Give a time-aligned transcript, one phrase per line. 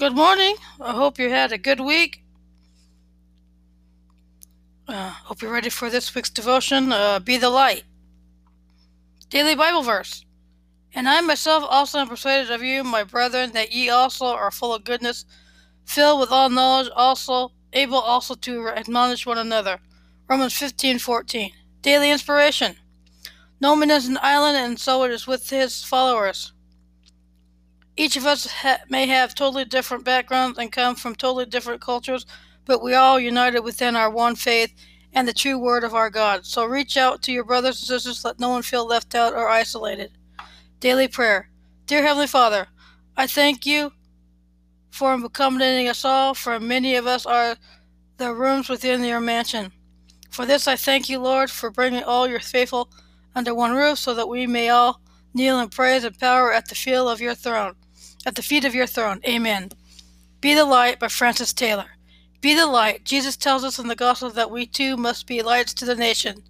[0.00, 0.56] Good morning.
[0.80, 2.24] I hope you had a good week.
[4.88, 6.90] Uh, hope you're ready for this week's devotion.
[6.90, 7.82] Uh, Be the light.
[9.28, 10.24] Daily Bible verse.
[10.94, 14.72] And I myself also am persuaded of you, my brethren, that ye also are full
[14.72, 15.26] of goodness,
[15.84, 19.80] filled with all knowledge, also able also to admonish one another.
[20.30, 21.52] Romans 15:14.
[21.82, 22.76] Daily inspiration.
[23.60, 26.54] No man is an island, and so it is with his followers.
[28.00, 32.24] Each of us ha- may have totally different backgrounds and come from totally different cultures,
[32.64, 34.72] but we all united within our one faith
[35.12, 36.46] and the true word of our God.
[36.46, 39.50] So reach out to your brothers and sisters, let no one feel left out or
[39.50, 40.12] isolated.
[40.80, 41.50] Daily prayer.
[41.84, 42.68] Dear Heavenly Father,
[43.18, 43.92] I thank you
[44.88, 47.54] for accommodating us all, for many of us are
[48.16, 49.72] the rooms within your mansion.
[50.30, 52.88] For this I thank you, Lord, for bringing all your faithful
[53.34, 55.02] under one roof so that we may all
[55.34, 57.74] kneel in praise and power at the feet of your throne
[58.26, 59.20] at the feet of your throne.
[59.26, 59.70] Amen.
[60.40, 61.90] Be the Light by Francis Taylor.
[62.40, 63.04] Be the light.
[63.04, 66.42] Jesus tells us in the gospel that we too must be lights to the nation.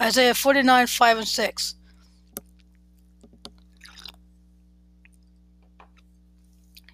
[0.00, 1.74] Isaiah 49, 5 and 6.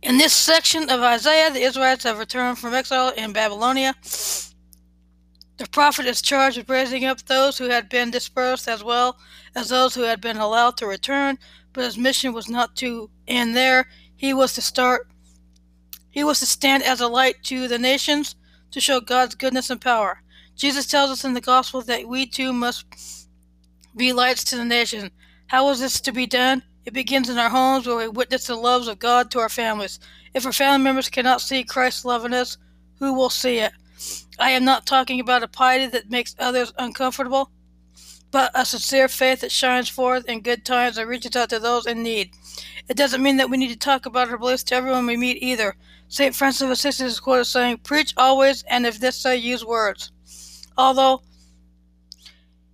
[0.00, 3.94] In this section of Isaiah, the Israelites have returned from exile in Babylonia.
[5.58, 9.18] The prophet is charged with raising up those who had been dispersed as well
[9.54, 11.36] as those who had been allowed to return,
[11.72, 13.88] but his mission was not to end there.
[14.18, 15.08] He was to start
[16.10, 18.34] he was to stand as a light to the nations
[18.72, 20.22] to show God's goodness and power.
[20.56, 22.84] Jesus tells us in the gospel that we too must
[23.96, 25.12] be lights to the nation.
[25.46, 26.64] How is this to be done?
[26.84, 30.00] It begins in our homes where we witness the loves of God to our families.
[30.34, 32.58] If our family members cannot see Christ's love in us,
[32.98, 33.72] who will see it?
[34.40, 37.52] I am not talking about a piety that makes others uncomfortable,
[38.30, 41.86] but a sincere faith that shines forth in good times and reaches out to those
[41.86, 42.32] in need.
[42.88, 45.42] It doesn't mean that we need to talk about our beliefs to everyone we meet
[45.42, 45.76] either.
[46.08, 46.34] St.
[46.34, 50.10] Francis of Assisi is quoted saying, Preach always, and if this say, use words.
[50.76, 51.22] Although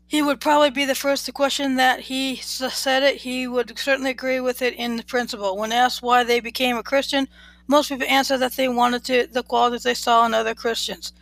[0.07, 4.11] he would probably be the first to question that he said it, he would certainly
[4.11, 5.57] agree with it in principle.
[5.57, 7.27] When asked why they became a Christian,
[7.67, 11.13] most people answer that they wanted to the qualities they saw in other Christians.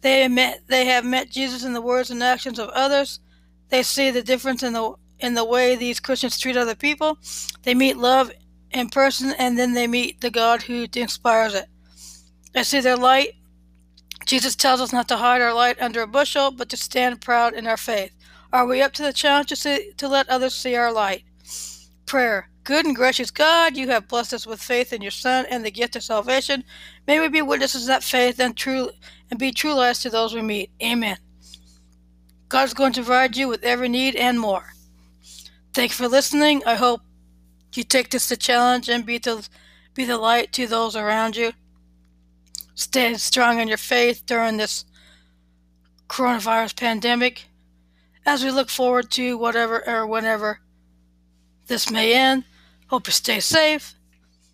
[0.00, 3.20] They met, they have met Jesus in the words and actions of others.
[3.68, 7.18] They see the difference in the in the way these Christians treat other people.
[7.62, 8.30] They meet love
[8.72, 11.66] in person and then they meet the God who inspires it.
[12.52, 13.34] They see their light.
[14.26, 17.54] Jesus tells us not to hide our light under a bushel, but to stand proud
[17.54, 18.12] in our faith.
[18.52, 21.24] Are we up to the challenge to, see, to let others see our light?
[22.06, 22.48] Prayer.
[22.62, 25.70] Good and gracious God, you have blessed us with faith in your Son and the
[25.70, 26.64] gift of salvation.
[27.06, 28.90] May we be witnesses of that faith and true
[29.30, 30.70] and be true lights to those we meet.
[30.82, 31.18] Amen.
[32.54, 34.74] God is going to provide you with every need and more.
[35.72, 36.62] Thank you for listening.
[36.64, 37.00] I hope
[37.74, 39.48] you take this to challenge and be the
[39.92, 41.50] be the light to those around you.
[42.76, 44.84] Stay strong in your faith during this
[46.08, 47.46] coronavirus pandemic.
[48.24, 50.60] As we look forward to whatever or whenever
[51.66, 52.44] this may end,
[52.86, 53.96] hope you stay safe.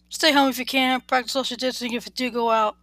[0.08, 1.02] Stay home if you can.
[1.02, 2.78] Practice social distancing if you do go out.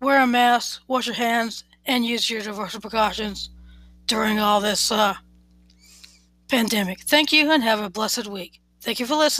[0.00, 3.50] Wear a mask, wash your hands, and use your universal precautions
[4.06, 5.14] during all this uh,
[6.48, 7.00] pandemic.
[7.00, 8.60] Thank you and have a blessed week.
[8.80, 9.34] Thank you for listening.